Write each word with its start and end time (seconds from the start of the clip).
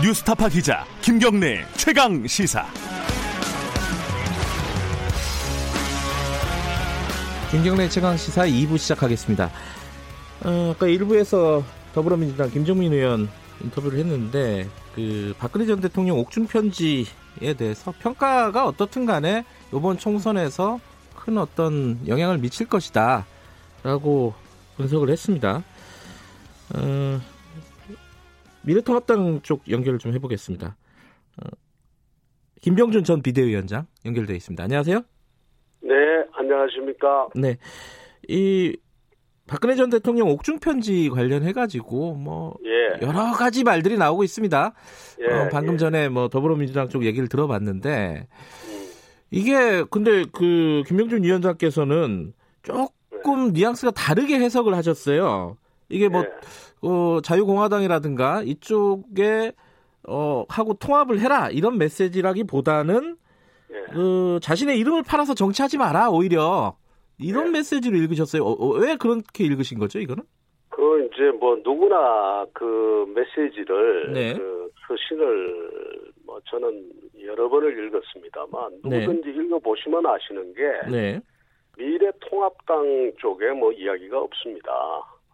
뉴스타파 0.00 0.48
기자 0.48 0.84
김경래 1.02 1.66
최강 1.74 2.24
시사. 2.24 2.64
김경래 7.50 7.88
최강 7.88 8.16
시사 8.16 8.46
2부 8.46 8.78
시작하겠습니다. 8.78 9.50
어, 10.44 10.72
아까 10.76 10.86
1부에서 10.86 11.64
더불어민주당 11.94 12.48
김정민 12.48 12.92
의원 12.92 13.28
인터뷰를 13.60 13.98
했는데 13.98 14.68
그 14.94 15.34
박근혜 15.36 15.66
전 15.66 15.80
대통령 15.80 16.20
옥중 16.20 16.46
편지에 16.46 17.54
대해서 17.58 17.92
평가가 17.98 18.66
어떻든 18.66 19.04
간에 19.04 19.44
이번 19.74 19.98
총선에서 19.98 20.78
큰 21.16 21.38
어떤 21.38 21.98
영향을 22.06 22.38
미칠 22.38 22.68
것이다라고 22.68 24.32
분석을 24.76 25.10
했습니다. 25.10 25.64
어, 26.76 27.20
미래통합당 28.68 29.40
쪽 29.42 29.68
연결을 29.70 29.98
좀 29.98 30.12
해보겠습니다. 30.12 30.76
어, 31.38 31.48
김병준 32.60 33.04
전 33.04 33.22
비대위원장 33.22 33.86
연결되어 34.04 34.36
있습니다. 34.36 34.62
안녕하세요. 34.62 35.00
네, 35.80 35.94
안녕하십니까. 36.34 37.28
네, 37.34 37.56
이 38.28 38.76
박근혜 39.46 39.74
전 39.74 39.88
대통령 39.88 40.28
옥중 40.28 40.58
편지 40.58 41.08
관련해 41.08 41.52
가지고 41.52 42.14
뭐 42.14 42.56
예. 42.66 43.06
여러 43.06 43.32
가지 43.32 43.64
말들이 43.64 43.96
나오고 43.96 44.22
있습니다. 44.22 44.74
예, 45.22 45.32
어, 45.32 45.48
방금 45.50 45.74
예. 45.74 45.78
전에 45.78 46.08
뭐 46.10 46.28
더불어민주당 46.28 46.90
쪽 46.90 47.06
얘기를 47.06 47.26
들어봤는데 47.26 48.26
음, 48.66 48.88
이게 49.30 49.82
근데 49.84 50.26
그 50.30 50.82
김명준 50.86 51.22
위원장께서는 51.22 52.34
조금 52.60 53.54
뉘앙스가 53.54 53.92
다르게 53.92 54.38
해석을 54.38 54.74
하셨어요. 54.74 55.56
이게 55.88 56.10
뭐 56.10 56.22
예. 56.22 56.28
어, 56.82 57.20
자유공화당이라든가 57.22 58.42
이쪽에 58.42 59.52
어, 60.06 60.44
하고 60.48 60.74
통합을 60.74 61.20
해라 61.20 61.50
이런 61.50 61.78
메시지라기보다는 61.78 63.16
예. 63.70 63.92
그 63.92 64.38
자신의 64.42 64.78
이름을 64.78 65.02
팔아서 65.02 65.34
정치하지 65.34 65.78
마라 65.78 66.10
오히려 66.10 66.76
이런 67.18 67.46
네. 67.46 67.58
메시지로 67.58 67.96
읽으셨어요. 67.96 68.42
어, 68.42 68.52
어, 68.52 68.68
왜 68.78 68.96
그렇게 68.96 69.44
읽으신 69.44 69.78
거죠 69.78 69.98
이거는? 69.98 70.22
그 70.70 71.06
이제 71.06 71.30
뭐 71.38 71.56
누구나 71.64 72.46
그 72.52 73.12
메시지를 73.14 74.12
네. 74.12 74.34
그 74.34 74.70
서신을 74.86 76.12
뭐 76.24 76.40
저는 76.48 76.90
여러 77.24 77.48
번을 77.48 77.86
읽었습니다만 77.86 78.80
네. 78.84 79.00
누구든지 79.00 79.30
읽어보시면 79.30 80.06
아시는 80.06 80.54
게 80.54 80.62
네. 80.90 81.20
미래 81.76 82.10
통합당 82.20 83.12
쪽에 83.18 83.50
뭐 83.50 83.72
이야기가 83.72 84.20
없습니다. 84.20 84.72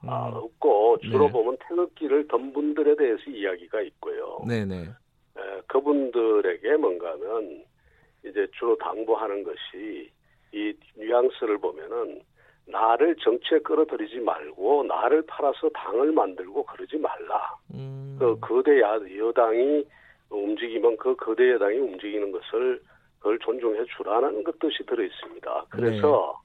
아, 0.08 0.28
음. 0.28 0.34
없고 0.36 0.98
주로 1.00 1.26
네. 1.26 1.32
보면 1.32 1.56
태극기를 1.68 2.28
던 2.28 2.52
분들에 2.52 2.96
대해서 2.96 3.22
이야기가 3.30 3.80
있고요. 3.82 4.40
네네. 4.46 4.74
에, 4.76 5.60
그분들에게 5.66 6.76
뭔가는 6.76 7.64
이제 8.24 8.46
주로 8.58 8.76
당부하는 8.78 9.44
것이 9.44 10.10
이 10.52 10.72
뉘앙스를 10.96 11.58
보면은 11.58 12.22
나를 12.66 13.16
정치에 13.16 13.58
끌어들이지 13.58 14.20
말고 14.20 14.84
나를 14.84 15.22
팔아서 15.26 15.68
당을 15.70 16.12
만들고 16.12 16.64
그러지 16.64 16.96
말라. 16.96 17.56
음. 17.74 18.16
그 18.18 18.38
거대 18.40 18.80
야, 18.80 18.98
여당이 19.16 19.84
움직이면 20.30 20.96
그 20.96 21.14
거대 21.16 21.50
여당이 21.52 21.76
움직이는 21.78 22.32
것을 22.32 22.80
그걸 23.18 23.38
존중해 23.40 23.84
주라는 23.96 24.44
그 24.44 24.52
뜻이 24.58 24.84
들어 24.86 25.02
있습니다. 25.02 25.66
그래서 25.70 26.38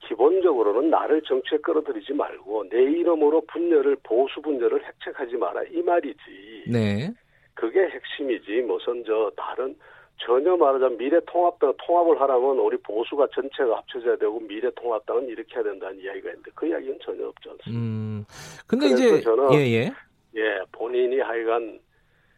기본적으로는 0.00 0.90
나를 0.90 1.22
정치에 1.22 1.58
끌어들이지 1.58 2.12
말고 2.12 2.68
내 2.68 2.82
이름으로 2.82 3.40
분열을 3.46 3.96
보수 4.02 4.40
분열을 4.42 4.84
획책하지 4.84 5.36
마라 5.36 5.62
이 5.64 5.82
말이지. 5.82 6.64
네. 6.68 7.10
그게 7.54 7.80
핵심이지 7.88 8.62
무슨 8.62 9.02
저 9.06 9.30
다른 9.36 9.74
전혀 10.18 10.56
말하자면 10.56 10.98
미래통합당 10.98 11.74
통합을 11.86 12.20
하려면 12.20 12.58
우리 12.58 12.76
보수가 12.78 13.28
전체가 13.34 13.78
합쳐져야 13.78 14.16
되고 14.16 14.38
미래통합당은 14.40 15.28
이렇게 15.28 15.54
해야 15.56 15.64
된다는 15.64 15.98
이야기가 16.00 16.28
있는데 16.30 16.50
그 16.54 16.66
이야기는 16.68 16.98
전혀 17.02 17.26
없지 17.26 17.48
않습니다. 17.50 17.70
음. 17.70 18.24
근데 18.66 18.86
이제 18.88 19.20
저는- 19.20 19.54
예 19.54 19.58
예. 19.58 19.92
예, 20.36 20.60
본인이 20.72 21.18
하여간 21.20 21.78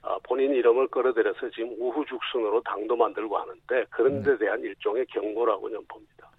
아, 0.02 0.16
본인 0.22 0.54
이름을 0.54 0.86
끌어들여서 0.88 1.50
지금 1.50 1.74
우후죽순으로 1.80 2.60
당도 2.62 2.94
만들고 2.94 3.36
하는데 3.36 3.84
그런 3.90 4.22
네. 4.22 4.30
데 4.30 4.38
대한 4.38 4.60
일종의 4.62 5.04
경고라고 5.06 5.68
저는 5.68 5.84
봅니다. 5.88 6.30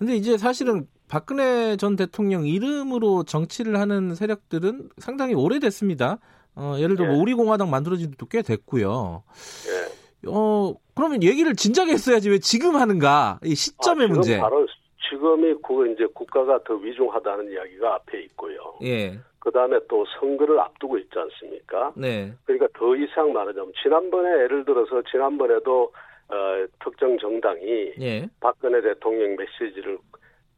근데 0.00 0.16
이제 0.16 0.38
사실은 0.38 0.88
박근혜 1.08 1.76
전 1.76 1.94
대통령 1.94 2.46
이름으로 2.46 3.22
정치를 3.24 3.78
하는 3.78 4.14
세력들은 4.14 4.88
상당히 4.96 5.34
오래됐습니다. 5.34 6.18
어, 6.56 6.76
예를 6.78 6.96
들어 6.96 7.08
뭐 7.08 7.16
예. 7.16 7.20
우리공화당 7.20 7.68
만들어진 7.68 8.10
지도 8.10 8.24
꽤 8.24 8.40
됐고요. 8.40 9.22
예. 9.68 10.26
어, 10.26 10.74
그러면 10.94 11.22
얘기를 11.22 11.54
진작에 11.54 11.90
했어야지 11.90 12.30
왜 12.30 12.38
지금 12.38 12.76
하는가? 12.76 13.40
이 13.44 13.54
시점의 13.54 14.04
아, 14.04 14.06
지금 14.06 14.14
문제. 14.14 14.38
바로 14.38 14.66
지금이 15.10 15.56
그 15.62 15.92
이제 15.92 16.06
국가가 16.14 16.58
더 16.64 16.74
위중하다는 16.76 17.52
이야기가 17.52 17.96
앞에 17.96 18.22
있고요. 18.22 18.78
예. 18.82 19.18
그 19.38 19.50
다음에 19.50 19.78
또 19.86 20.06
선거를 20.18 20.58
앞두고 20.60 20.96
있지 20.96 21.10
않습니까? 21.14 21.92
네. 21.94 22.32
그러니까 22.46 22.68
더 22.78 22.96
이상 22.96 23.34
말하자면 23.34 23.72
지난번에 23.82 24.30
예를 24.44 24.64
들어서 24.64 25.02
지난번에도 25.10 25.92
어, 26.32 26.66
특정 26.82 27.18
정당이 27.18 27.92
예. 28.00 28.28
박근혜 28.40 28.80
대통령 28.80 29.36
메시지를 29.36 29.98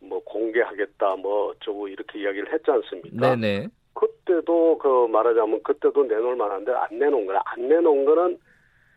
뭐 0.00 0.22
공개하겠다 0.24 1.16
뭐 1.16 1.50
어쩌고 1.50 1.88
이렇게 1.88 2.20
이야기를 2.20 2.52
했지 2.52 2.70
않습니까? 2.70 3.34
네네. 3.34 3.68
그때도 3.94 4.78
그 4.78 5.06
말하자면 5.08 5.62
그때도 5.62 6.04
내놓을 6.04 6.36
만한데 6.36 6.72
안 6.72 6.98
내놓은 6.98 7.26
거야. 7.26 7.40
안 7.44 7.68
내놓은 7.68 8.04
거는 8.04 8.38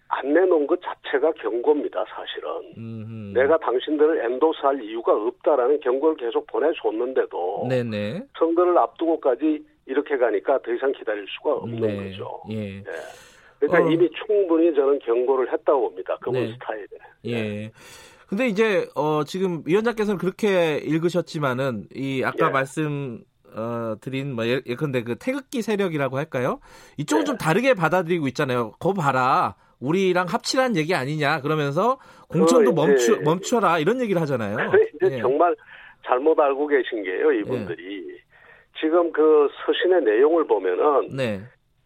안 0.07 0.33
내놓은 0.33 0.67
것 0.67 0.79
자체가 0.81 1.31
경고입니다, 1.33 2.05
사실은. 2.09 2.49
음. 2.77 3.31
내가 3.33 3.57
당신들을 3.57 4.23
엔도스할 4.23 4.81
이유가 4.81 5.13
없다라는 5.13 5.79
경고를 5.79 6.15
계속 6.15 6.45
보내줬는데도 6.47 7.67
네네. 7.69 8.23
선거를 8.37 8.77
앞두고까지 8.77 9.65
이렇게 9.87 10.17
가니까 10.17 10.59
더 10.61 10.71
이상 10.71 10.91
기다릴 10.93 11.25
수가 11.27 11.53
없는 11.53 11.81
네. 11.81 12.11
거죠. 12.11 12.41
예. 12.51 12.77
예. 12.77 12.83
그러니까 13.59 13.85
어. 13.87 13.91
이미 13.91 14.09
충분히 14.25 14.73
저는 14.75 14.99
경고를 14.99 15.51
했다고 15.51 15.81
봅니다. 15.89 16.17
그분 16.21 16.33
네. 16.41 16.53
스타일에. 16.53 16.87
예. 17.25 17.71
근데 18.27 18.47
이제 18.47 18.87
어 18.95 19.23
지금 19.25 19.61
위원장께서는 19.65 20.17
그렇게 20.17 20.77
읽으셨지만은 20.77 21.85
이 21.93 22.23
아까 22.23 22.47
예. 22.47 22.51
말씀 22.51 23.23
어 23.55 23.95
드린 24.01 24.33
뭐 24.35 24.45
예- 24.47 24.61
예컨대 24.65 25.03
그 25.03 25.15
태극기 25.15 25.61
세력이라고 25.61 26.17
할까요? 26.17 26.59
이쪽은 26.97 27.23
네. 27.23 27.25
좀 27.25 27.37
다르게 27.37 27.73
받아들이고 27.73 28.27
있잖아요. 28.29 28.71
거 28.79 28.93
봐라. 28.93 29.55
우리랑 29.79 30.25
합치란 30.27 30.75
얘기 30.75 30.95
아니냐 30.95 31.41
그러면서 31.41 31.99
공천도 32.29 32.71
이제- 32.71 32.73
멈추 32.81 33.21
멈춰라 33.23 33.79
이런 33.79 34.01
얘기를 34.01 34.19
하잖아요. 34.21 34.57
예. 35.03 35.19
정말 35.19 35.55
잘못 36.05 36.39
알고 36.39 36.67
계신 36.67 37.03
게요, 37.03 37.31
이분들이. 37.31 38.05
지금 38.79 39.11
그 39.11 39.47
서신의 39.65 40.01
내용을 40.03 40.45
보면은 40.47 41.09
네. 41.15 41.41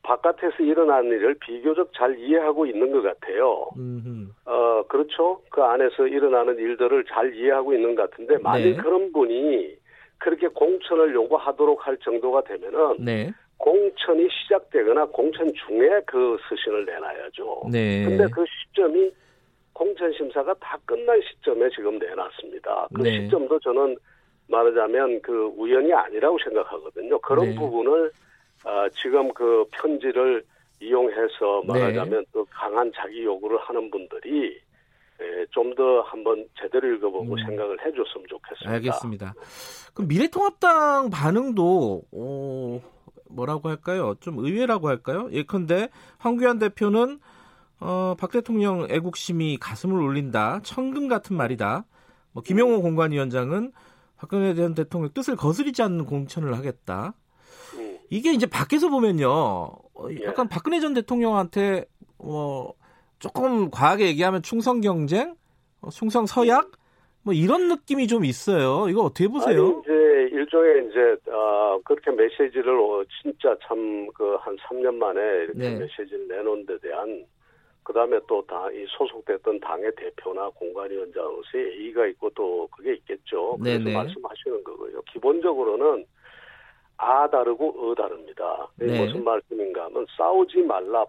바깥에서 0.10 0.64
일어난 0.64 1.06
일을 1.06 1.36
비교적 1.36 1.92
잘 1.94 2.18
이해하고 2.18 2.66
있는 2.66 2.92
것 2.92 3.04
같아요. 3.04 3.70
음. 3.78 4.32
어, 4.44 4.82
그렇죠. 4.88 5.40
그 5.52 5.62
안에서 5.62 6.08
일어나는 6.08 6.58
일들을 6.58 7.06
잘 7.06 7.36
이해하고 7.36 7.76
있는 7.76 7.94
것 7.94 8.10
같은데, 8.10 8.40
만약 8.40 8.64
네. 8.64 8.76
그런 8.76 9.12
분이 9.12 9.78
그렇게 10.18 10.48
공천을 10.48 11.14
요구하도록 11.14 11.86
할 11.86 11.96
정도가 11.98 12.42
되면은, 12.42 13.06
네. 13.06 13.32
공천이 13.58 14.28
시작되거나 14.32 15.06
공천 15.08 15.48
중에 15.54 16.02
그 16.08 16.38
서신을 16.50 16.86
내놔야죠. 16.86 17.70
네. 17.72 18.06
근데 18.06 18.26
그 18.34 18.44
시점이 18.48 19.12
공천 19.74 20.12
심사가 20.14 20.56
다 20.56 20.80
끝난 20.86 21.22
시점에 21.22 21.70
지금 21.70 22.00
내놨습니다. 22.00 22.88
그 22.96 23.02
네. 23.04 23.26
시점도 23.26 23.60
저는 23.60 23.96
말하자면 24.48 25.22
그 25.22 25.54
우연이 25.56 25.94
아니라고 25.94 26.40
생각하거든요. 26.44 27.20
그런 27.20 27.50
네. 27.50 27.56
부분을 27.56 28.12
아, 28.64 28.90
지금 29.02 29.34
그 29.34 29.66
편지를 29.72 30.44
이용해서 30.82 31.64
네. 31.68 31.74
말하자면 31.74 32.26
또 32.32 32.46
강한 32.50 32.92
자기 32.96 33.24
요구를 33.24 33.58
하는 33.60 33.90
분들이 33.92 34.60
좀 35.52 35.76
더 35.76 36.02
한번 36.02 36.46
제대로 36.60 36.94
읽어보고 36.96 37.34
음. 37.34 37.46
생각을 37.46 37.78
해줬으면 37.86 38.28
좋겠습니다. 38.28 38.72
알겠습니다. 38.72 39.34
그럼 39.94 40.08
미래통합당 40.08 41.10
반응도 41.10 42.04
어, 42.12 42.82
뭐라고 43.30 43.70
할까요? 43.70 44.16
좀 44.20 44.40
의외라고 44.40 44.88
할까요? 44.88 45.30
예컨대 45.32 45.90
황교안 46.18 46.60
대표는 46.60 47.20
어, 47.82 48.16
박 48.20 48.32
대통령 48.32 48.88
애국심이 48.90 49.58
가슴을 49.58 50.02
울린다. 50.02 50.62
천금 50.64 51.08
같은 51.08 51.36
말이다. 51.38 51.86
뭐 52.34 52.44
김영호 52.44 52.82
공관위원장은 52.82 53.72
박근혜 54.18 54.54
전 54.54 54.74
대통령 54.76 55.12
뜻을 55.14 55.36
거스르지 55.36 55.82
않는 55.82 56.06
공천을 56.06 56.58
하겠다. 56.58 57.14
음. 58.12 58.16
이게 58.16 58.32
이제 58.34 58.46
밖에서 58.48 58.90
보면요. 58.90 59.30
어, 59.30 60.08
예. 60.12 60.26
약간 60.26 60.48
박근혜 60.50 60.80
전 60.80 60.94
대통령한테 60.94 61.86
어, 62.20 62.70
조금 63.20 63.70
과하게 63.70 64.08
얘기하면 64.08 64.42
충성 64.44 64.82
경쟁, 64.82 65.36
어, 65.82 65.90
충성 65.90 66.26
서약 66.26 66.72
뭐 67.24 67.34
이런 67.34 67.68
느낌이 67.68 68.08
좀 68.08 68.26
있어요. 68.26 68.88
이거 68.90 69.02
어떻게 69.04 69.28
보세요? 69.28 69.68
아니, 69.68 69.80
이제 69.82 70.36
일종의 70.36 70.88
이제 70.90 71.18
어, 71.32 71.80
그렇게 71.84 72.12
메시지를 72.12 72.70
어, 72.80 73.04
진짜 73.22 73.56
참 73.68 74.08
그 74.14 74.38
한 74.42 74.56
3년 74.58 74.96
만에 74.96 75.20
이렇게 75.44 75.60
네. 75.60 75.76
메시지를 75.80 76.28
내놓은 76.30 76.66
데 76.66 76.78
대한 76.80 77.26
그다음에 77.84 78.20
또 78.28 78.42
다 78.48 78.70
이 78.72 78.86
소속됐던 78.98 79.60
당의 79.60 79.92
대표나 79.98 80.50
공관위원장으로서의 80.50 81.66
예의가 81.82 82.08
있고 82.08 82.30
또 82.36 82.68
그게 82.68 82.94
있겠죠. 82.96 83.58
그래서 83.58 83.84
네네. 83.84 83.94
말씀하시는 83.94 84.64
거고요. 84.64 85.02
기본적으로는 85.12 86.06
아 87.00 87.28
다르고 87.30 87.76
어 87.78 87.96
다릅니다. 87.96 88.68
네. 88.76 89.06
무슨 89.06 89.24
말씀인가 89.24 89.86
하면 89.86 90.06
싸우지 90.18 90.62
말라. 90.64 91.06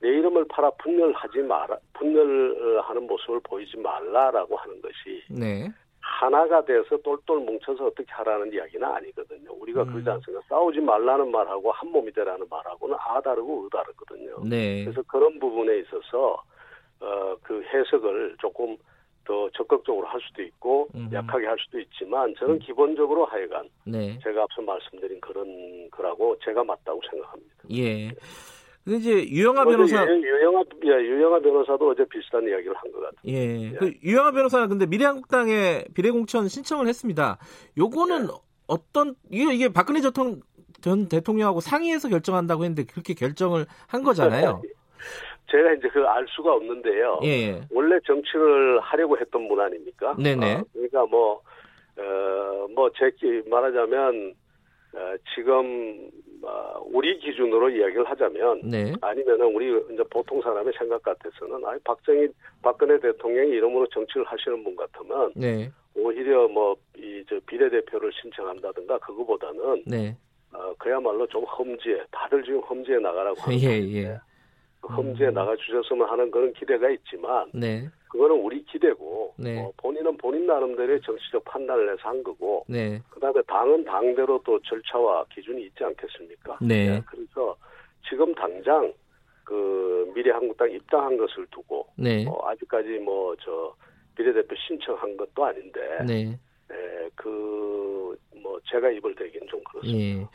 내 0.00 0.08
이름을 0.08 0.46
팔아 0.48 0.70
분열하지 0.82 1.38
마라. 1.40 1.76
분열하는 1.94 3.06
모습을 3.06 3.40
보이지 3.42 3.76
말라라고 3.76 4.56
하는 4.56 4.80
것이 4.80 5.22
네. 5.28 5.68
하나가 6.00 6.64
돼서 6.64 6.96
똘똘 6.98 7.40
뭉쳐서 7.40 7.86
어떻게 7.86 8.10
하라는 8.12 8.52
이야기는 8.52 8.86
아니거든요. 8.86 9.50
우리가 9.60 9.82
음. 9.82 9.92
그러지 9.92 10.10
않습니까? 10.10 10.44
싸우지 10.48 10.80
말라는 10.80 11.30
말하고 11.32 11.72
한 11.72 11.90
몸이 11.90 12.12
되라는 12.12 12.46
말하고는 12.48 12.96
아 13.00 13.20
다르고 13.20 13.64
의 13.64 13.70
다르거든요. 13.70 14.48
네. 14.48 14.84
그래서 14.84 15.02
그런 15.08 15.40
부분에 15.40 15.78
있어서 15.78 16.40
어, 17.00 17.36
그 17.42 17.62
해석을 17.64 18.36
조금 18.38 18.76
더 19.24 19.48
적극적으로 19.50 20.06
할 20.06 20.20
수도 20.20 20.42
있고 20.42 20.88
음. 20.94 21.08
약하게 21.12 21.46
할 21.46 21.56
수도 21.64 21.78
있지만 21.80 22.34
저는 22.38 22.58
기본적으로 22.58 23.24
하여간 23.26 23.68
네. 23.84 24.18
제가 24.22 24.42
앞서 24.42 24.62
말씀드린 24.62 25.20
그런 25.20 25.88
거라고 25.90 26.36
제가 26.44 26.64
맞다고 26.64 27.00
생각합니다. 27.10 27.54
예. 27.72 28.12
근데 28.84 28.98
이제 28.98 29.28
유영아 29.28 29.62
어제 29.62 29.70
변호사 29.70 30.04
유- 30.04 30.22
유영아 30.22 30.62
예, 30.84 30.88
유영아 30.90 31.38
변호사도 31.38 31.90
어제 31.90 32.04
비슷한 32.06 32.42
이야기를 32.48 32.74
한 32.74 32.90
것 32.92 33.00
같아요. 33.00 33.16
예. 33.26 33.70
그 33.78 33.92
유영아 34.02 34.32
변호사는 34.32 34.68
근데 34.68 34.86
미래한국당에 34.86 35.84
비례공천 35.94 36.48
신청을 36.48 36.88
했습니다. 36.88 37.38
요거는 37.78 38.26
네. 38.26 38.32
어떤 38.66 39.14
이게 39.30 39.54
이게 39.54 39.68
박근혜 39.72 40.00
전, 40.00 40.42
전 40.80 41.08
대통령하고 41.08 41.60
상의해서 41.60 42.08
결정한다고 42.08 42.64
했는데 42.64 42.84
그렇게 42.84 43.14
결정을 43.14 43.66
한 43.86 44.02
거잖아요. 44.02 44.62
제가 45.52 45.74
이제 45.74 45.88
그 45.88 46.02
알 46.08 46.26
수가 46.28 46.54
없는데요. 46.54 47.20
예. 47.24 47.60
원래 47.70 47.98
정치를 48.06 48.80
하려고 48.80 49.18
했던 49.18 49.46
분 49.48 49.60
아닙니까? 49.60 50.16
네네. 50.18 50.54
어, 50.54 50.64
그러니까 50.72 51.04
뭐, 51.06 51.40
어, 51.98 52.66
뭐, 52.74 52.90
제, 52.98 53.10
말하자면, 53.46 54.34
어, 54.94 55.14
지금, 55.34 56.10
어, 56.42 56.82
우리 56.86 57.18
기준으로 57.18 57.68
이야기를 57.68 58.04
하자면, 58.08 58.62
네. 58.64 58.92
아니면은 59.02 59.54
우리 59.54 59.68
이제 59.92 60.02
보통 60.10 60.40
사람의 60.40 60.72
생각 60.78 61.02
같아서는, 61.02 61.64
아니, 61.66 61.78
박정희, 61.82 62.28
박근혜 62.62 62.98
대통령이 62.98 63.50
이름으로 63.50 63.86
정치를 63.88 64.24
하시는 64.24 64.64
분 64.64 64.74
같으면, 64.74 65.32
네. 65.36 65.70
오히려 65.94 66.48
뭐, 66.48 66.74
이, 66.96 67.22
저, 67.28 67.38
비례대표를 67.46 68.10
신청한다든가, 68.20 68.98
그거보다는, 68.98 69.82
네. 69.86 70.16
어, 70.54 70.72
그야말로 70.78 71.26
좀 71.26 71.44
험지에, 71.44 72.04
다들 72.10 72.42
지금 72.42 72.60
험지에 72.60 72.98
나가라고 72.98 73.40
하는 73.40 73.58
예, 73.60 73.68
예. 74.02 74.18
그 74.82 74.92
험지에 74.92 75.30
나가주셨으면 75.30 76.08
하는 76.10 76.30
그런 76.30 76.52
기대가 76.52 76.90
있지만, 76.90 77.48
네. 77.54 77.88
그거는 78.08 78.36
우리 78.36 78.62
기대고 78.66 79.34
네. 79.38 79.58
어, 79.62 79.72
본인은 79.78 80.18
본인 80.18 80.46
나름대로의 80.46 81.00
정치적 81.00 81.42
판단을 81.46 81.90
해서 81.92 82.08
한 82.10 82.22
거고 82.22 82.66
네. 82.68 83.00
그다음에 83.08 83.40
당은 83.46 83.84
당대로 83.84 84.38
또 84.44 84.60
절차와 84.60 85.24
기준이 85.32 85.62
있지 85.62 85.82
않겠습니까? 85.82 86.58
네. 86.60 87.00
그래서 87.06 87.56
지금 88.06 88.34
당장 88.34 88.92
그 89.44 90.12
미래한국당 90.14 90.70
입당한 90.70 91.16
것을 91.16 91.46
두고 91.50 91.86
네. 91.96 92.26
어, 92.28 92.48
아직까지 92.48 92.98
뭐 92.98 93.34
저 93.42 93.74
비례대표 94.14 94.54
신청한 94.56 95.16
것도 95.16 95.46
아닌데 95.46 95.80
네. 96.06 96.38
그 97.14 97.82
뭐 98.42 98.58
제가 98.70 98.90
입을 98.90 99.14
대긴 99.14 99.46
좀 99.46 99.62
그렇습니다. 99.64 100.28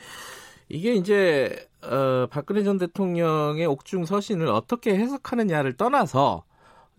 예. 0.72 0.76
이게 0.76 0.94
이제 0.94 1.68
어, 1.84 2.28
박근혜 2.30 2.64
전 2.64 2.78
대통령의 2.78 3.66
옥중 3.66 4.06
서신을 4.06 4.48
어떻게 4.48 4.96
해석하느냐를 4.96 5.74
떠나서 5.74 6.44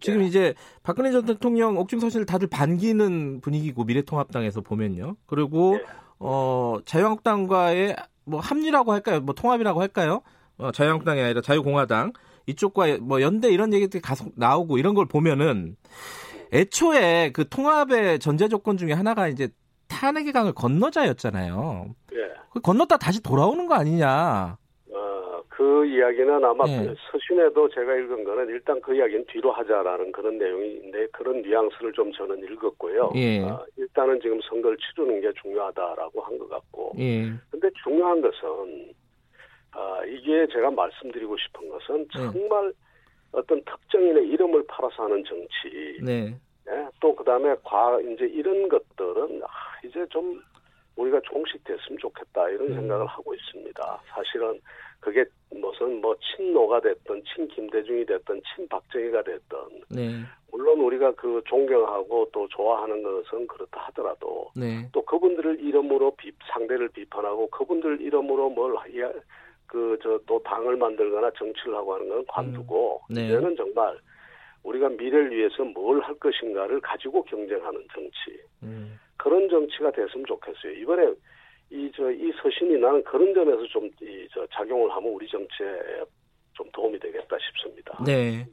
지금 0.00 0.20
네. 0.20 0.26
이제 0.26 0.54
박근혜 0.82 1.10
전 1.10 1.24
대통령 1.24 1.76
옥중 1.76 2.00
서신을 2.00 2.26
다들 2.26 2.48
반기는 2.48 3.40
분위기고 3.40 3.84
미래통합당에서 3.84 4.60
보면요. 4.60 5.16
그리고 5.26 5.78
네. 5.78 5.84
어, 6.20 6.78
자유한국당과의 6.84 7.96
뭐 8.24 8.40
합리라고 8.40 8.92
할까요? 8.92 9.20
뭐 9.20 9.34
통합이라고 9.34 9.80
할까요? 9.80 10.22
어, 10.58 10.70
자유한국당이 10.72 11.20
아니라 11.20 11.40
자유공화당 11.40 12.12
이쪽과 12.46 12.98
뭐 13.00 13.20
연대 13.20 13.50
이런 13.50 13.72
얘기들이 13.72 14.00
계속 14.00 14.32
나오고 14.36 14.78
이런 14.78 14.94
걸 14.94 15.06
보면은 15.06 15.76
애초에 16.52 17.30
그 17.32 17.48
통합의 17.48 18.20
전제 18.20 18.48
조건 18.48 18.76
중에 18.76 18.92
하나가 18.92 19.28
이제 19.28 19.48
탄핵의 19.88 20.32
강을 20.32 20.52
건너자였잖아요. 20.54 21.86
예. 22.14 22.18
그 22.52 22.60
건넜다 22.60 22.96
다시 22.98 23.22
돌아오는 23.22 23.66
거 23.66 23.74
아니냐. 23.74 24.56
어, 24.92 25.42
그 25.48 25.84
이야기는 25.86 26.44
아마 26.44 26.64
예. 26.68 26.94
서신에도 27.10 27.68
제가 27.70 27.94
읽은 27.96 28.24
거는 28.24 28.48
일단 28.48 28.80
그 28.80 28.94
이야기는 28.94 29.24
뒤로 29.30 29.52
하자라는 29.52 30.12
그런 30.12 30.38
내용인데 30.38 31.08
그런 31.12 31.42
뉘앙스를 31.42 31.92
좀 31.92 32.12
저는 32.12 32.42
읽었고요. 32.44 33.12
예. 33.16 33.40
어, 33.42 33.64
일단은 33.76 34.20
지금 34.20 34.40
선거를 34.42 34.76
치르는 34.78 35.20
게 35.20 35.32
중요하다라고 35.42 36.20
한 36.22 36.38
것 36.38 36.48
같고. 36.48 36.92
예. 36.98 37.32
근데 37.50 37.68
중요한 37.82 38.20
것은 38.20 38.92
아, 39.72 40.00
이게 40.06 40.46
제가 40.52 40.70
말씀드리고 40.70 41.36
싶은 41.36 41.68
것은 41.68 42.08
네. 42.08 42.32
정말 42.32 42.72
어떤 43.32 43.62
특정인의 43.64 44.26
이름을 44.28 44.64
팔아서 44.66 45.04
하는 45.04 45.22
정치, 45.24 45.98
네. 46.02 46.34
예, 46.70 46.88
또 47.00 47.14
그다음에 47.14 47.54
과 47.64 48.00
이제 48.00 48.26
이런 48.26 48.68
것들은 48.68 49.42
아, 49.44 49.48
이제 49.84 50.04
좀 50.10 50.42
우리가 50.96 51.20
종식됐으면 51.24 51.98
좋겠다 51.98 52.48
이런 52.50 52.68
음. 52.68 52.74
생각을 52.74 53.06
하고 53.06 53.34
있습니다. 53.34 54.00
사실은 54.08 54.60
그게 55.00 55.24
무슨 55.50 56.00
뭐 56.00 56.16
친노가 56.18 56.80
됐든 56.80 57.22
친 57.24 57.46
김대중이 57.48 58.04
됐든 58.04 58.42
친 58.54 58.68
박정희가 58.68 59.22
됐든 59.22 59.58
네. 59.90 60.10
물론 60.50 60.80
우리가 60.80 61.12
그 61.12 61.40
존경하고 61.46 62.28
또 62.32 62.48
좋아하는 62.48 63.02
것은 63.02 63.46
그렇다 63.46 63.80
하더라도 63.86 64.50
네. 64.56 64.88
또 64.92 65.02
그분들을 65.02 65.60
이름으로 65.60 66.10
비, 66.16 66.32
상대를 66.52 66.88
비판하고 66.88 67.48
그분들 67.50 68.00
이름으로 68.00 68.50
뭘 68.50 68.74
그 69.68 69.98
저 70.02 70.18
또 70.26 70.42
당을 70.42 70.76
만들거나 70.76 71.30
정치를 71.32 71.74
하고 71.76 71.94
하는 71.94 72.08
건 72.08 72.24
관두고 72.26 73.02
음. 73.10 73.14
네. 73.14 73.26
이제는 73.26 73.54
정말 73.54 73.96
우리가 74.68 74.88
미래를 74.90 75.30
위해서 75.30 75.64
뭘 75.64 76.00
할 76.00 76.14
것인가를 76.16 76.80
가지고 76.80 77.22
경쟁하는 77.24 77.86
정치 77.94 78.40
음. 78.62 78.98
그런 79.16 79.48
정치가 79.48 79.90
됐으면 79.90 80.24
좋겠어요. 80.26 80.72
이번에 80.80 81.12
이저이 81.70 82.32
서신이 82.40 82.78
나는 82.78 83.02
그런 83.04 83.34
점에서 83.34 83.66
좀 83.66 83.90
이 84.00 84.28
저 84.32 84.46
작용을 84.52 84.90
하면 84.90 85.10
우리 85.12 85.26
정치에 85.28 85.66
좀 86.54 86.66
도움이 86.72 86.98
되겠다 86.98 87.36
싶습니다. 87.38 87.98
네. 88.04 88.46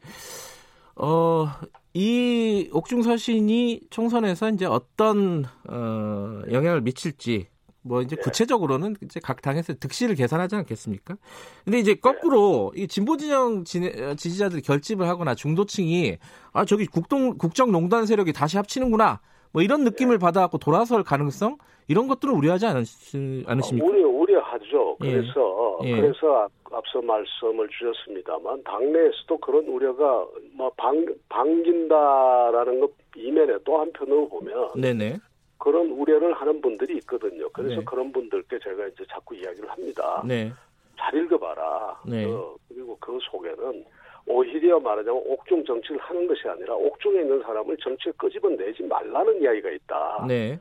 어, 0.96 1.46
이 1.94 2.70
옥중 2.74 3.02
서신이 3.04 3.82
총선에서 3.90 4.50
이제 4.50 4.66
어떤 4.66 5.46
어, 5.70 6.42
영향을 6.52 6.82
미칠지 6.82 7.48
뭐 7.88 8.02
이제 8.02 8.16
네. 8.16 8.22
구체적으로는 8.22 8.96
이제 9.04 9.20
각 9.24 9.42
당에서 9.44 9.76
득실을 9.76 10.16
계산하지 10.16 10.56
않겠습니까? 10.56 11.16
근데 11.64 11.78
이제 11.78 11.94
거꾸로 11.94 12.72
이 12.76 12.88
진보 12.88 13.16
진영 13.16 13.64
지- 13.64 13.80
어, 14.02 14.16
지지자들이 14.16 14.64
결집을 14.64 15.08
하거나 15.08 15.36
중도층이 15.36 16.18
아 16.54 16.66
저기 16.66 16.88
국동 16.88 17.38
국정농단 17.38 18.08
세력이 18.08 18.34
다시 18.34 18.58
합치는구나 18.58 19.20
뭐 19.52 19.62
이런 19.62 19.84
느낌을 19.84 20.18
받아갖고 20.18 20.58
돌아설 20.58 21.04
가능성 21.04 21.58
이런 21.88 22.08
것들은 22.08 22.34
우려하지 22.34 22.66
않으시, 22.66 23.44
않으십니까? 23.48 23.88
우려 23.88 24.08
우려하죠. 24.10 24.98
예. 25.04 25.12
그래서 25.12 25.80
예. 25.84 25.96
그래서 26.02 26.36
앞- 26.44 26.52
앞서 26.74 27.00
말씀을 27.04 27.70
주셨습니다만 27.70 28.64
당내에서도 28.64 29.38
그런 29.38 29.64
우려가 29.66 30.26
뭐 30.54 30.72
방, 30.76 31.06
반긴다라는 31.30 32.80
것 32.80 32.90
이면에 33.16 33.54
또 33.64 33.80
한편으로 33.80 34.28
보면 34.30 34.72
네네. 34.76 35.18
그런 35.58 35.90
우려를 35.92 36.34
하는 36.34 36.62
분들이 36.62 36.98
있거든요. 36.98 37.50
그래서 37.50 37.78
네. 37.78 37.86
그런 37.86 38.12
분들께 38.12 38.60
제가 38.60 38.88
이제 38.88 39.04
자꾸 39.10 39.36
이야기를 39.36 39.70
합니다. 39.70 40.24
네. 40.26 40.52
잘 40.98 41.16
읽어봐라. 41.16 42.02
네. 42.06 42.26
어, 42.26 42.56
그리고 42.68 42.98
그 43.00 43.18
속에는 43.22 43.86
오히려 44.28 44.80
말하자면 44.80 45.22
옥중 45.26 45.66
정치를 45.66 46.00
하는 46.00 46.28
것이 46.28 46.48
아니라 46.48 46.74
옥중에 46.76 47.22
있는 47.22 47.42
사람을 47.42 47.78
정치에 47.78 48.12
끄집어내지 48.18 48.84
말라는 48.84 49.42
이야기가 49.42 49.70
있다. 49.70 50.26
네. 50.28 50.60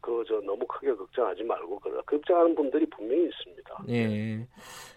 그저 0.00 0.40
너무 0.44 0.66
크게 0.66 0.92
걱정하지 0.94 1.44
말고 1.44 1.78
그러 1.78 2.02
걱정하는 2.02 2.54
분들이 2.54 2.86
분명히 2.86 3.24
있습니다. 3.24 3.84
예. 3.90 4.46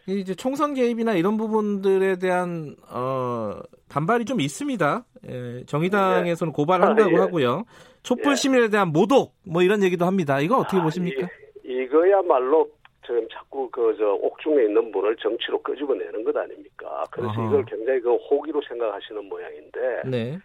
이제 0.07 0.34
총선 0.36 0.74
개입이나 0.74 1.13
이런 1.13 1.38
부분들에 1.38 2.17
대한 2.17 2.75
어 2.89 3.60
반발이 3.89 4.25
좀 4.25 4.41
있습니다. 4.41 5.05
예, 5.29 5.63
정의당에서는 5.65 6.53
고발한다고 6.53 7.10
아, 7.10 7.13
예. 7.13 7.17
하고요. 7.17 7.65
촛불 8.03 8.31
예. 8.31 8.36
시민에 8.36 8.69
대한 8.69 8.89
모독 8.89 9.36
뭐 9.45 9.62
이런 9.62 9.84
얘기도 9.84 10.05
합니다. 10.05 10.39
이거 10.39 10.57
어떻게 10.57 10.77
아, 10.77 10.84
보십니까? 10.84 11.27
이, 11.63 11.84
이거야말로 11.84 12.69
지금 13.05 13.27
자꾸 13.31 13.69
그 13.69 13.95
저 13.98 14.13
옥중에 14.13 14.63
있는 14.63 14.91
분을 14.91 15.15
정치로 15.17 15.62
끄집어내는 15.62 16.24
것 16.24 16.36
아닙니까? 16.36 17.03
그래서 17.12 17.29
아하. 17.31 17.48
이걸 17.48 17.65
굉장히 17.65 18.00
그 18.01 18.15
호기로 18.15 18.62
생각하시는 18.67 19.25
모양인데 19.25 20.01
네. 20.05 20.39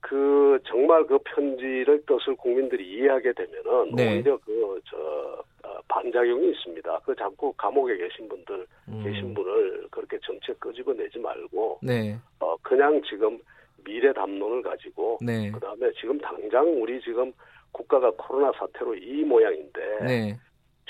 그 0.00 0.58
정말 0.66 1.06
그 1.06 1.18
편지를 1.18 2.02
뜻을 2.06 2.36
국민들이 2.36 2.88
이해하게 2.90 3.32
되면은 3.32 3.94
네. 3.94 4.14
오히려 4.14 4.38
그저 4.38 5.44
어, 5.62 5.78
반작용이 5.88 6.50
있습니다. 6.50 7.00
그 7.04 7.14
자꾸 7.14 7.52
감옥에 7.52 7.96
계신 7.96 8.28
분들 8.28 8.66
음. 8.88 9.02
계신 9.04 9.34
분을 9.34 9.86
그렇게 9.90 10.18
정책 10.24 10.58
끄집어내지 10.58 11.18
말고 11.18 11.80
네. 11.82 12.18
어 12.40 12.56
그냥 12.62 13.00
지금 13.08 13.38
미래 13.84 14.12
담론을 14.12 14.62
가지고 14.62 15.18
네. 15.20 15.50
그다음에 15.50 15.90
지금 16.00 16.18
당장 16.18 16.66
우리 16.82 17.00
지금 17.02 17.32
국가가 17.72 18.10
코로나 18.12 18.52
사태로 18.58 18.94
이 18.96 19.22
모양인데 19.24 19.80
네. 20.04 20.38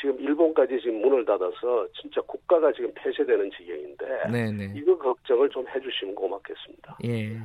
지금 0.00 0.18
일본까지 0.18 0.80
지금 0.80 1.02
문을 1.02 1.24
닫아서 1.24 1.86
진짜 2.00 2.20
국가가 2.22 2.72
지금 2.72 2.90
폐쇄되는 2.94 3.50
지경인데 3.50 4.06
네. 4.32 4.50
네. 4.50 4.72
이거 4.74 4.96
걱정을 4.96 5.50
좀 5.50 5.66
해주시면 5.68 6.14
고맙겠습니다. 6.14 6.98
예. 7.04 7.38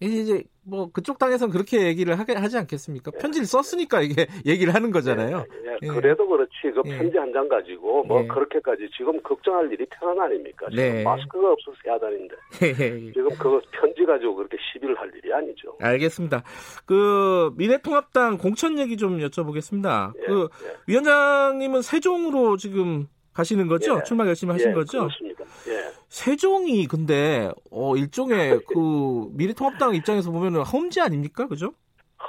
이제 0.00 0.42
뭐 0.64 0.90
그쪽 0.92 1.18
당에서는 1.18 1.52
그렇게 1.52 1.86
얘기를 1.86 2.18
하게 2.18 2.34
하지 2.34 2.58
않겠습니까? 2.58 3.10
편지를 3.12 3.46
썼으니까 3.46 4.02
이게 4.02 4.26
얘기를 4.46 4.74
하는 4.74 4.90
거잖아요. 4.90 5.44
예, 5.64 5.70
예, 5.70 5.78
예. 5.82 5.86
그래도 5.88 6.28
그렇지 6.28 6.50
그 6.62 6.82
예. 6.86 6.98
편지 6.98 7.16
한 7.16 7.28
장 7.32 7.48
가지고 7.48 8.04
뭐 8.04 8.22
예. 8.22 8.26
그렇게까지 8.26 8.88
지금 8.96 9.20
걱정할 9.22 9.70
일이 9.72 9.86
태어난 9.90 10.26
아닙니까? 10.26 10.66
지금 10.70 10.82
네. 10.82 11.02
마스크가 11.04 11.52
없어서 11.52 11.76
되는데 12.00 12.34
지금 13.12 13.28
그 13.38 13.60
편지 13.70 14.04
가지고 14.04 14.34
그렇게 14.36 14.56
시비를 14.72 14.98
할 14.98 15.10
일이 15.14 15.32
아니죠. 15.32 15.76
알겠습니다. 15.80 16.42
그 16.86 17.52
미래통합당 17.56 18.38
공천 18.38 18.78
얘기 18.78 18.96
좀 18.96 19.18
여쭤보겠습니다. 19.18 20.12
예, 20.22 20.26
그 20.26 20.48
예. 20.64 20.76
위원장님은 20.86 21.82
세종으로 21.82 22.56
지금 22.56 23.06
가시는 23.38 23.68
거죠? 23.68 23.98
예. 23.98 24.02
출마 24.04 24.24
결심 24.24 24.50
하신 24.50 24.70
예, 24.70 24.74
거죠? 24.74 24.98
그렇습니다. 24.98 25.44
예. 25.68 25.92
세종이 26.08 26.86
근데 26.86 27.50
어 27.70 27.96
일종의 27.96 28.58
그 28.66 29.28
미래통합당 29.32 29.94
입장에서 29.94 30.32
보면은 30.32 30.62
험지 30.62 31.00
아닙니까? 31.00 31.46
그죠? 31.46 31.72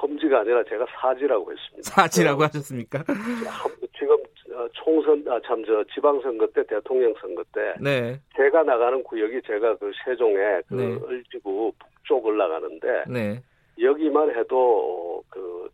험지가 0.01 0.41
아니라 0.41 0.63
제가 0.69 0.85
사지라고 1.01 1.51
했습니다. 1.51 1.81
사지라고 1.89 2.43
하셨습니까? 2.43 3.03
한- 3.07 3.71
지금 3.97 4.15
어, 4.53 4.67
총선 4.73 5.25
아 5.27 5.39
참 5.41 5.63
저 5.65 5.83
지방선거 5.95 6.47
때 6.53 6.63
대통령 6.67 7.13
선거 7.19 7.43
때 7.53 7.73
네, 7.81 8.19
제가 8.37 8.63
나가는 8.63 9.01
구역이 9.03 9.41
제가 9.47 9.77
그 9.77 9.91
세종의 10.05 10.63
그 10.67 10.73
네. 10.75 10.99
을지구 11.09 11.71
북쪽을 11.79 12.37
나가는데 12.37 13.03
네, 13.07 13.41
여기만 13.81 14.35
해도 14.37 15.23
그 15.29 15.69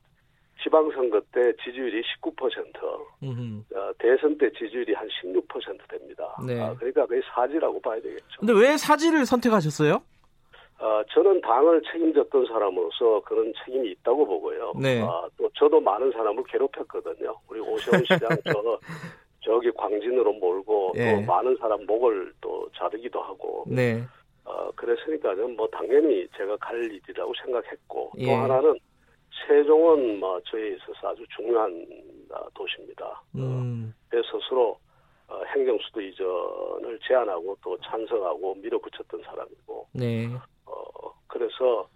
지방선거 0.75 1.21
때 1.31 1.53
지지율이 1.63 2.01
19%, 2.01 2.35
음. 3.23 3.65
어, 3.73 3.91
대선 3.97 4.37
때 4.37 4.51
지지율이 4.51 4.93
한 4.93 5.07
16% 5.07 5.89
됩니다. 5.89 6.35
네. 6.45 6.61
아, 6.61 6.75
그러니까 6.75 7.05
거의 7.05 7.21
사지라고 7.33 7.79
봐야 7.79 8.01
되겠죠. 8.01 8.25
근데 8.39 8.53
왜 8.53 8.75
사지를 8.75 9.25
선택하셨어요? 9.25 10.01
어, 10.79 11.01
저는 11.13 11.39
당을 11.39 11.81
책임졌던 11.91 12.47
사람으로서 12.47 13.21
그런 13.21 13.53
책임이 13.63 13.91
있다고 13.91 14.25
보고요. 14.25 14.73
네. 14.81 15.01
아, 15.01 15.27
또 15.37 15.49
저도 15.55 15.79
많은 15.79 16.11
사람을 16.11 16.43
괴롭혔거든요. 16.49 17.33
우리 17.47 17.61
오세훈 17.61 18.03
시장 18.03 18.29
저 18.43 18.79
저기 19.39 19.71
광진으로 19.71 20.33
몰고 20.33 20.93
예. 20.97 21.15
또 21.15 21.21
많은 21.21 21.55
사람 21.57 21.85
목을 21.85 22.33
또 22.41 22.67
자르기도 22.75 23.21
하고 23.21 23.63
네, 23.67 24.01
어, 24.43 24.71
그랬으니까는 24.75 25.55
뭐 25.55 25.67
당연히 25.67 26.27
제가 26.35 26.57
갈 26.57 26.83
일이라고 26.83 27.31
생각했고 27.43 28.11
예. 28.17 28.25
또 28.25 28.31
하나는 28.31 28.75
세종은 29.47 30.19
뭐 30.19 30.39
저에 30.41 30.69
있어서 30.75 31.09
아주 31.09 31.25
중요한 31.35 31.85
아, 32.31 32.43
도시입니다. 32.53 33.21
음, 33.35 33.93
제 34.11 34.17
스스로 34.23 34.77
어, 35.27 35.41
행정수도 35.55 36.01
이전을 36.01 36.99
제안하고 37.07 37.57
또 37.63 37.77
찬성하고 37.81 38.55
밀어붙였던 38.55 39.21
사람이고 39.23 39.87
네, 39.93 40.27
어, 40.65 41.11
그래서 41.27 41.87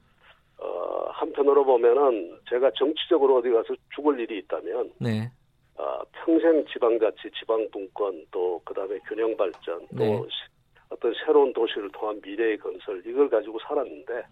어, 0.58 1.10
한편으로 1.12 1.64
보면은 1.64 2.38
제가 2.50 2.72
정치적으로 2.78 3.38
어디 3.38 3.50
가서 3.50 3.74
죽을 3.96 4.20
일이 4.20 4.40
있다면 4.40 4.92
네, 5.00 5.32
어, 5.78 6.02
평생 6.12 6.66
지방자치, 6.66 7.30
지방분권 7.40 8.26
또 8.32 8.60
그다음에 8.66 8.98
균형 9.08 9.36
발전 9.38 9.80
또 9.90 9.96
네. 9.98 10.22
시- 10.24 10.50
어떤 10.90 11.14
새로운 11.24 11.54
도시를 11.54 11.90
통한 11.92 12.20
미래의 12.24 12.58
건설 12.58 13.02
이걸 13.06 13.30
가지고 13.30 13.60
살았는데 13.60 14.24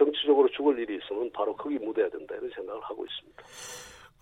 정치적으로 0.00 0.48
죽을 0.50 0.78
일이 0.78 0.96
있으면 0.96 1.30
바로 1.32 1.54
거기 1.54 1.78
묻어야 1.78 2.08
된다 2.08 2.34
이런 2.34 2.50
생각을 2.56 2.80
하고 2.82 3.04
있습니다. 3.04 3.42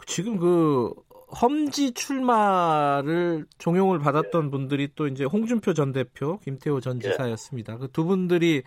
지금 0.06 0.38
그 0.38 0.92
험지 1.40 1.92
출마를 1.94 3.44
종용을 3.58 4.00
받았던 4.00 4.50
분들이 4.50 4.88
또 4.96 5.06
이제 5.06 5.24
홍준표 5.24 5.74
전 5.74 5.92
대표, 5.92 6.38
김태호 6.38 6.80
전 6.80 6.96
예. 6.96 7.10
지사였습니다. 7.10 7.78
그두 7.78 8.04
분들이 8.04 8.62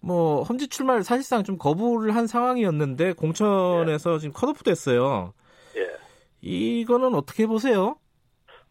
뭐 0.00 0.42
험지 0.42 0.68
출마를 0.68 1.04
사실상 1.04 1.44
좀 1.44 1.56
거부를 1.56 2.14
한 2.14 2.26
상황이었는데 2.26 3.12
공천에서 3.12 4.18
지금 4.18 4.32
컷오프 4.34 4.64
됐어요. 4.64 5.34
예. 5.76 5.88
이거는 6.40 7.14
어떻게 7.14 7.46
보세요? 7.46 7.96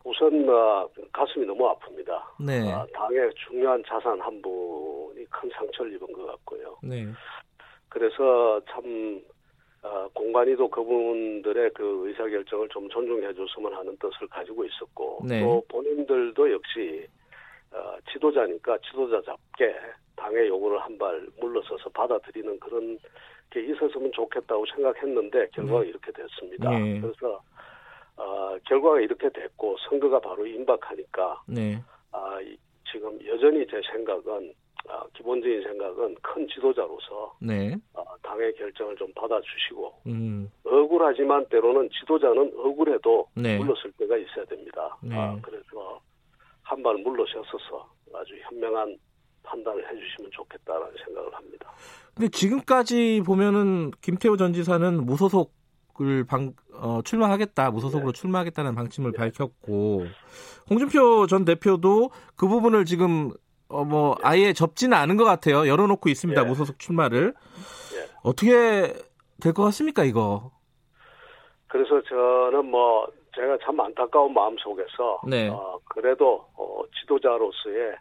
우선 0.04 0.48
어, 0.50 0.88
가슴이 1.14 1.46
너무 1.46 1.64
아픕니다. 1.74 2.22
네, 2.46 2.72
아, 2.72 2.86
당의 2.94 3.30
중요한 3.48 3.82
자산 3.88 4.20
한 4.20 4.42
분이 4.42 5.26
큰 5.30 5.50
상처를 5.54 5.94
입은 5.94 6.12
것 6.12 6.26
같고요. 6.26 6.78
네, 6.84 7.08
그래서 7.94 8.60
참 8.70 9.22
어, 9.84 10.08
공관위도 10.14 10.68
그분들의 10.70 11.70
그 11.76 12.08
의사 12.08 12.28
결정을 12.28 12.68
좀 12.70 12.90
존중해 12.90 13.34
줬으면 13.34 13.74
하는 13.76 13.96
뜻을 13.98 14.28
가지고 14.30 14.66
있었고 14.66 15.20
네. 15.28 15.42
또 15.42 15.64
본인들도 15.68 16.52
역시 16.52 17.06
어, 17.72 17.96
지도자니까 18.12 18.78
지도자답게 18.80 19.76
당의 20.16 20.48
요구를 20.48 20.80
한 20.80 20.98
발 20.98 21.28
물러서서 21.40 21.90
받아들이는 21.90 22.60
그런 22.60 22.98
게 23.52 23.62
있었으면 23.62 24.12
좋겠다고 24.14 24.66
생각했는데 24.74 25.48
결과가 25.54 25.84
이렇게 25.84 26.12
됐습니다. 26.12 26.70
네. 26.72 27.00
그래서 27.02 27.42
어, 28.18 28.58
결과가 28.66 29.02
이렇게 29.02 29.30
됐고 29.30 29.76
선거가 29.90 30.20
바로 30.20 30.46
임박하니까 30.48 31.44
네, 31.48 31.78
아, 32.12 32.40
이- 32.42 32.58
지금 32.92 33.20
여전히 33.28 33.66
제 33.68 33.82
생각은 33.92 34.54
아, 34.90 35.04
기본적인 35.14 35.64
생각은 35.64 36.16
큰 36.22 36.48
지도자로서 36.48 37.36
네, 37.40 37.76
아, 37.94 38.04
당의 38.22 38.54
결정을 38.56 38.96
좀 38.98 39.12
받아주시고 39.14 39.94
음, 40.08 40.52
억울하지만 40.66 41.46
때로는 41.50 41.90
지도자는 42.00 42.54
억울해도 42.58 43.28
네. 43.36 43.58
물러설 43.58 43.92
때가 43.94 44.18
있어야 44.18 44.46
됩니다. 44.46 44.98
네. 45.02 45.16
아, 45.18 45.38
그래서 45.42 46.02
한 46.64 46.82
발 46.82 46.96
물러서서 46.98 47.88
아주 48.16 48.34
현명한 48.44 48.98
판단을 49.44 49.84
해주시면 49.92 50.32
좋겠다라는 50.32 50.94
생각을 51.06 51.34
합니다. 51.34 51.72
근데 52.16 52.30
지금까지 52.30 53.22
보면은 53.26 53.92
김태호 54.02 54.38
전 54.38 54.54
지사는 54.54 55.06
무소속을 55.06 56.26
방, 56.28 56.54
어, 56.74 57.02
출마하겠다, 57.04 57.72
무소속으로 57.72 58.12
출마하겠다는 58.12 58.76
방침을 58.76 59.12
네. 59.12 59.18
밝혔고, 59.18 60.06
홍준표 60.70 61.28
전 61.28 61.44
대표도 61.46 62.12
그 62.36 62.48
부분을 62.48 62.86
지금, 62.86 63.32
어, 63.74 63.84
뭐, 63.86 64.16
아예 64.22 64.54
접지는 64.54 64.98
않은 64.98 65.18
것 65.18 65.24
같아요. 65.26 65.68
열어놓고 65.68 66.10
있습니다, 66.10 66.42
예. 66.42 66.46
무소속 66.46 66.80
출마를. 66.80 67.34
예. 67.96 68.10
어떻게 68.24 68.94
될 69.42 69.54
것 69.54 69.64
같습니까, 69.64 70.04
이거? 70.04 70.52
그래서 71.68 72.02
저는 72.08 72.66
뭐 72.70 73.08
제가 73.36 73.58
참 73.66 73.80
안타까운 73.80 74.32
마음 74.34 74.56
속에서 74.60 75.20
네. 75.28 75.50
어, 75.50 75.80
그래도 75.86 76.46
어, 76.56 76.84
지도자로서의 77.02 77.96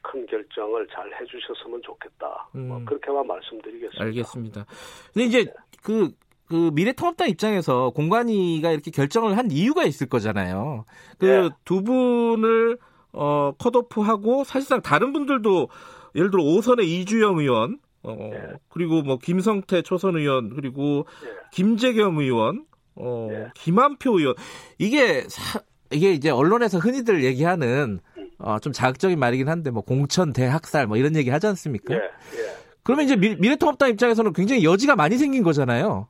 큰 0.00 0.24
결정을 0.26 0.88
잘 0.94 1.04
해주셨으면 1.20 1.82
좋겠다. 1.82 2.48
뭐 2.52 2.78
음. 2.78 2.84
그렇게만 2.86 3.26
말씀드리겠습니다. 3.26 4.02
알겠습니다. 4.02 4.64
근데 5.12 5.26
이제 5.26 5.52
그, 5.82 6.10
그 6.48 6.70
미래통합당 6.72 7.28
입장에서 7.28 7.90
공관위가 7.90 8.70
이렇게 8.70 8.90
결정을 8.90 9.36
한 9.36 9.50
이유가 9.50 9.84
있을 9.84 10.08
거잖아요. 10.08 10.86
그 11.18 11.26
예. 11.28 11.50
두 11.66 11.82
분을 11.84 12.78
어 13.12 13.52
컷오프하고 13.58 14.44
사실상 14.44 14.82
다른 14.82 15.12
분들도 15.12 15.68
예를 16.14 16.30
들어 16.30 16.42
오선의 16.42 17.00
이주영 17.00 17.38
의원 17.38 17.78
어 18.02 18.30
예. 18.32 18.52
그리고 18.68 19.02
뭐 19.02 19.18
김성태 19.18 19.82
초선 19.82 20.16
의원 20.16 20.54
그리고 20.54 21.06
예. 21.24 21.28
김재겸 21.52 22.18
의원 22.18 22.64
어 22.94 23.28
예. 23.30 23.46
김한표 23.54 24.18
의원 24.18 24.34
이게 24.78 25.24
사, 25.28 25.60
이게 25.90 26.12
이제 26.12 26.30
언론에서 26.30 26.78
흔히들 26.78 27.24
얘기하는 27.24 28.00
어, 28.38 28.58
좀 28.60 28.72
자극적인 28.72 29.18
말이긴 29.18 29.48
한데 29.48 29.70
뭐 29.70 29.82
공천 29.82 30.32
대학살 30.32 30.86
뭐 30.86 30.96
이런 30.96 31.16
얘기 31.16 31.30
하지 31.30 31.46
않습니까? 31.48 31.94
예, 31.94 31.98
예, 31.98 32.54
그러면 32.82 33.04
이제 33.04 33.16
미, 33.16 33.34
미래통합당 33.36 33.90
입장에서는 33.90 34.32
굉장히 34.32 34.64
여지가 34.64 34.96
많이 34.96 35.18
생긴 35.18 35.42
거잖아요. 35.42 36.08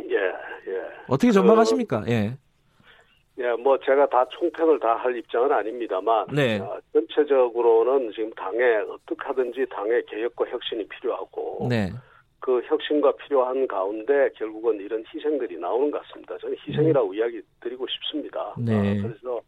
예, 0.00 0.14
예. 0.14 0.82
어떻게 1.08 1.32
전망하십니까? 1.32 2.04
예. 2.08 2.36
예, 3.38 3.50
뭐 3.52 3.76
제가 3.78 4.06
다 4.08 4.24
총평을 4.30 4.78
다 4.78 4.94
할 4.94 5.16
입장은 5.16 5.50
아닙니다만 5.52 6.26
네. 6.32 6.60
어, 6.60 6.78
전체적으로는 6.92 8.12
지금 8.12 8.30
당에 8.34 8.76
어떻게 8.88 9.26
하든지 9.26 9.66
당의 9.70 10.04
개혁과 10.06 10.46
혁신이 10.46 10.86
필요하고 10.88 11.66
네. 11.68 11.90
그 12.40 12.62
혁신과 12.66 13.12
필요한 13.16 13.66
가운데 13.66 14.30
결국은 14.36 14.76
이런 14.80 15.02
희생들이 15.12 15.58
나오는 15.58 15.90
것 15.90 16.02
같습니다. 16.02 16.38
저는 16.38 16.56
희생이라고 16.66 17.14
이야기 17.14 17.42
드리고 17.60 17.86
싶습니다. 17.88 18.54
음. 18.58 18.64
네. 18.66 18.74
어, 18.74 19.02
그래서 19.02 19.40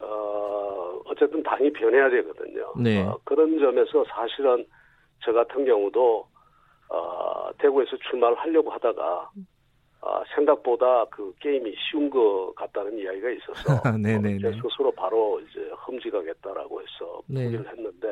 어, 0.00 1.00
어쨌든 1.06 1.42
당이 1.42 1.72
변해야 1.72 2.10
되거든요. 2.10 2.72
네. 2.76 3.02
어, 3.02 3.18
그런 3.24 3.58
점에서 3.58 4.04
사실은 4.08 4.64
저 5.24 5.32
같은 5.32 5.64
경우도 5.64 6.26
어, 6.88 7.50
대구에서 7.58 7.96
출마를 8.10 8.36
하려고 8.38 8.70
하다가 8.70 9.30
아, 10.02 10.22
생각보다 10.34 11.04
그 11.06 11.32
게임이 11.40 11.74
쉬운 11.76 12.08
것 12.08 12.52
같다는 12.56 12.98
이야기가 12.98 13.30
있어서 13.30 13.82
네네네. 13.98 14.38
제 14.38 14.52
스스로 14.62 14.90
바로 14.92 15.40
이제 15.40 15.70
험지가겠다라고 15.86 16.80
해서 16.80 17.22
네. 17.26 17.44
포기를 17.44 17.68
했는데 17.68 18.08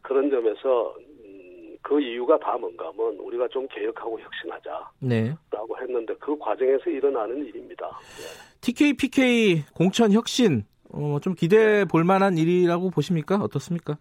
그런 0.00 0.30
점에서 0.30 0.94
음, 1.24 1.76
그 1.82 2.00
이유가 2.00 2.38
다 2.38 2.56
뭔가 2.56 2.88
하면 2.88 3.18
우리가 3.18 3.48
좀 3.48 3.66
개혁하고 3.68 4.18
혁신하자라고 4.18 4.96
네. 5.00 5.34
했는데 5.82 6.14
그 6.18 6.38
과정에서 6.38 6.88
일어나는 6.88 7.44
일입니다. 7.44 7.86
예. 8.20 8.58
TK, 8.62 8.94
PK 8.94 9.64
공천 9.74 10.12
혁신 10.12 10.64
어, 10.90 11.18
좀 11.20 11.34
기대해 11.34 11.84
볼 11.84 12.04
만한 12.04 12.38
일이라고 12.38 12.90
보십니까? 12.90 13.36
어떻습니까? 13.36 13.98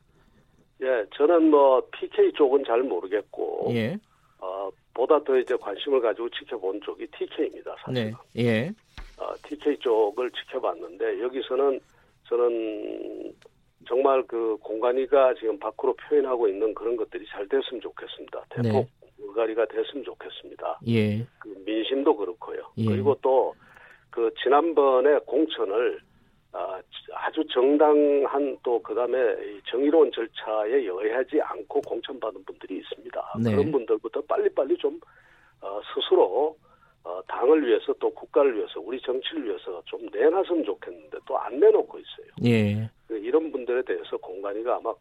예, 0.82 1.06
저는 1.15 1.50
뭐 1.50 1.82
PK 1.91 2.32
쪽은 2.34 2.63
잘 2.65 2.82
모르겠고 2.84 3.72
예. 3.74 3.98
어, 4.39 4.70
보다 4.98 5.24
더 5.24 5.38
이제 5.38 5.56
관심을 5.56 6.01
가지고 6.01 6.27
지켜본 6.30 6.82
쪽이 6.82 7.06
TK입니다. 7.08 7.75
사실. 7.86 7.94
네. 8.34 8.44
예. 8.44 8.72
어, 9.18 9.34
TK 9.44 9.77
쪽을 9.80 10.32
지켜봤는데 10.32 11.22
여기서는 11.22 11.80
저는 12.27 13.34
정말 13.88 14.24
그 14.27 14.58
공간이가 14.58 15.36
지금 15.36 15.58
밖으로 15.60 15.96
표현하고 15.96 16.48
있는 16.48 16.74
그런 16.74 16.96
것들이 16.98 17.25
잘 17.27 17.48
됐으면 17.48 17.80
좋겠습니다. 17.82 18.46
대폭 18.50 18.89
네. 19.01 19.08
물갈이가 19.18 19.68
됐으면 19.68 20.04
좋겠습니다. 20.04 20.80
예. 20.88 21.20
그 21.39 21.50
민심도 21.66 22.18
그렇고요. 22.18 22.62
예. 22.77 22.86
그리고 22.86 23.16
또 23.22 23.54
그 24.18 24.34
지난번에 24.42 25.20
공천을 25.27 26.00
아, 26.58 26.82
아주 27.14 27.44
정당한 27.54 28.58
또 28.64 28.82
그다음에 28.82 29.18
이 29.46 29.62
정의로운 29.70 30.12
절차에 30.12 30.74
의하지 30.74 31.40
않고 31.40 31.82
공천받은 31.82 32.44
분들이 32.46 32.78
있습니다. 32.80 33.34
네. 33.44 33.52
그런 33.52 33.72
분들부터 33.72 34.22
빨리빨리 34.22 34.76
좀 34.78 35.00
어, 35.62 35.80
스스로 35.94 36.58
어, 37.04 37.22
당을 37.28 37.66
위해서 37.68 37.94
또 38.00 38.10
국가를 38.12 38.56
위해서 38.58 38.80
우리 38.80 39.00
정치를 39.02 39.46
위해서 39.46 39.82
좀 39.86 40.02
내놨으면 40.12 40.64
좋겠는데 40.66 41.18
또 41.28 41.38
안 41.38 41.60
내놓고 41.60 42.00
있어요. 42.00 42.28
예. 42.46 42.90
그 43.08 43.18
이런 43.20 43.52
분들에 43.52 43.84
대해서 43.84 44.18
공간이가 44.18 44.78
아마 44.78 44.94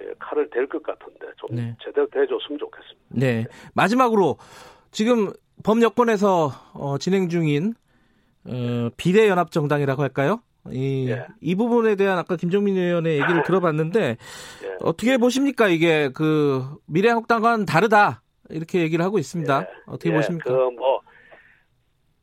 예, 0.00 0.12
칼을 0.20 0.48
댈 0.50 0.66
것 0.68 0.82
같은데 0.82 1.26
좀 1.36 1.56
네. 1.56 1.76
제대로 1.82 2.06
대줬으면 2.08 2.58
좋겠습니다. 2.58 3.06
네. 3.08 3.44
마지막으로 3.74 4.36
지금 4.92 5.32
범여권에서 5.64 6.50
어, 6.74 6.98
진행 6.98 7.28
중인 7.28 7.74
어, 8.46 8.88
비례연합정당이라고 8.96 10.00
할까요? 10.02 10.40
이, 10.72 11.08
예. 11.10 11.26
이 11.40 11.54
부분에 11.54 11.94
대한 11.96 12.18
아까 12.18 12.36
김정민 12.36 12.76
의원의 12.76 13.20
얘기를 13.20 13.42
들어봤는데 13.42 14.00
예. 14.10 14.16
어떻게 14.80 15.16
보십니까? 15.18 15.68
이게 15.68 16.10
그 16.14 16.62
미래한국당과는 16.86 17.66
다르다 17.66 18.22
이렇게 18.50 18.80
얘기를 18.80 19.04
하고 19.04 19.18
있습니다. 19.18 19.60
예. 19.62 19.66
어떻게 19.86 20.10
예, 20.10 20.14
보십니까? 20.14 20.50
그 20.50 20.70
뭐, 20.70 21.00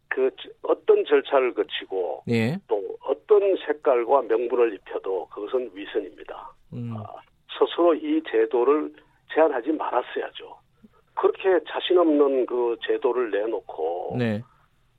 그, 0.09 0.29
지- 0.41 0.49
어떤 0.61 1.03
절차를 1.05 1.53
거치고 1.53 2.23
예. 2.29 2.57
또 2.67 2.81
어떤 3.01 3.41
색깔과 3.65 4.21
명분을 4.23 4.73
입혀도 4.75 5.27
그것은 5.29 5.71
위선입니다. 5.73 6.53
음, 6.73 6.95
아, 6.97 7.03
스스로 7.57 7.93
이 7.95 8.21
제도를 8.29 8.93
제한하지 9.33 9.71
말았어야죠. 9.71 10.55
그렇게 11.15 11.63
자신 11.69 11.97
없는 11.97 12.45
그 12.45 12.75
제도를 12.87 13.31
내놓고 13.31 14.15
네. 14.17 14.41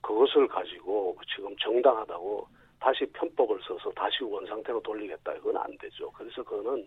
그것을 0.01 0.47
가지고 0.47 1.17
지금 1.35 1.55
정당하다고 1.61 2.47
다시 2.85 3.03
편법을 3.13 3.57
써서 3.67 3.91
다시 3.95 4.23
원상태로 4.23 4.79
돌리겠다 4.81 5.33
이건 5.33 5.57
안 5.57 5.75
되죠. 5.79 6.11
그래서 6.11 6.43
그거는 6.43 6.85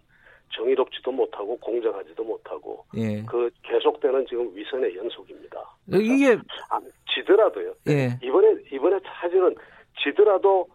정의롭지도 0.55 1.11
못하고 1.11 1.59
공정하지도 1.59 2.23
못하고 2.23 2.85
예. 2.97 3.25
그 3.25 3.51
계속되는 3.65 4.25
지금 4.29 4.55
위선의 4.55 4.95
연속입니다. 4.97 5.59
이게 5.89 6.39
아, 6.71 6.79
지더라도요. 7.13 7.75
예. 7.89 8.17
이번에 8.23 8.55
이번에 8.73 9.01
사실은 9.21 9.57
지더라도 10.01 10.69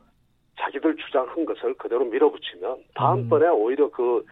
자기들 0.60 0.98
주장한 0.98 1.46
것을 1.46 1.74
그대로 1.76 2.04
밀어붙이면 2.04 2.84
다음번에 2.94 3.48
음. 3.48 3.54
오히려 3.54 3.90
그 3.90 4.26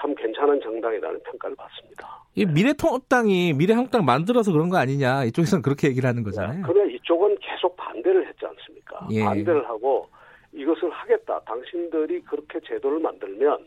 참 0.00 0.14
괜찮은 0.14 0.60
정당이라는 0.60 1.20
평가를 1.24 1.56
받습니다. 1.56 2.24
이 2.34 2.46
미래통합당이 2.46 3.52
미래한국당 3.54 4.04
만들어서 4.04 4.52
그런 4.52 4.68
거 4.68 4.76
아니냐 4.76 5.24
이쪽에서는 5.24 5.62
그렇게 5.62 5.88
얘기를 5.88 6.08
하는 6.08 6.22
거잖아요. 6.22 6.62
그러면 6.62 6.90
이쪽은 6.90 7.36
계속 7.40 7.76
반대를 7.76 8.26
했지 8.26 8.46
않습니까? 8.46 9.08
예. 9.10 9.24
반대를 9.24 9.68
하고 9.68 10.08
이것을 10.54 10.90
하겠다. 10.90 11.40
당신들이 11.40 12.22
그렇게 12.22 12.60
제도를 12.60 13.00
만들면 13.00 13.66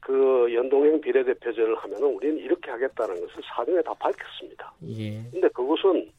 그 0.00 0.52
연동형 0.54 1.00
비례대표제를 1.00 1.76
하면은 1.76 2.14
우리는 2.14 2.38
이렇게 2.38 2.70
하겠다는 2.70 3.20
것을 3.20 3.42
사전에 3.44 3.82
다 3.82 3.92
밝혔습니다. 3.94 4.72
예. 4.88 5.22
근데 5.30 5.48
그것은 5.48 6.10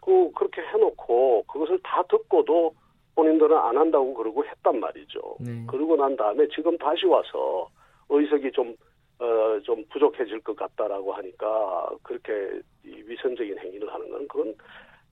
그 0.00 0.30
그렇게 0.32 0.62
해놓고 0.62 1.44
그것을 1.44 1.78
다 1.82 2.02
듣고도 2.08 2.74
본인들은 3.14 3.56
안 3.56 3.76
한다고 3.76 4.14
그러고 4.14 4.44
했단 4.44 4.80
말이죠. 4.80 5.36
네. 5.40 5.66
그러고 5.66 5.96
난 5.96 6.16
다음에 6.16 6.46
지금 6.54 6.76
다시 6.78 7.04
와서 7.06 7.68
의석이 8.08 8.52
좀, 8.52 8.74
어, 9.18 9.60
좀 9.64 9.84
부족해질 9.90 10.40
것 10.40 10.56
같다라고 10.56 11.12
하니까 11.12 11.90
그렇게 12.02 12.60
이 12.84 13.02
위선적인 13.06 13.58
행위를 13.58 13.92
하는 13.92 14.08
건 14.10 14.28
그건 14.28 14.54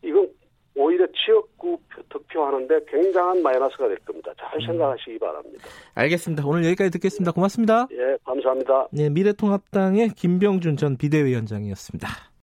이건 0.03 0.29
오히려 0.77 1.07
지역구 1.25 1.79
득표하는데 2.11 2.81
굉장한 2.89 3.43
마이너스가 3.43 3.89
될 3.89 3.97
겁니다. 3.99 4.33
잘 4.39 4.61
생각하시기 4.61 5.19
바랍니다. 5.19 5.65
알겠습니다. 5.95 6.47
오늘 6.47 6.65
여기까지 6.67 6.91
듣겠습니다. 6.91 7.33
고맙습니다. 7.33 7.89
예, 7.93 8.17
감사합니다. 8.25 8.89
네, 8.93 9.09
미래통합당의 9.11 10.11
김병준 10.11 10.77
전 10.77 10.97
비대위원장이었습니다. 10.97 12.09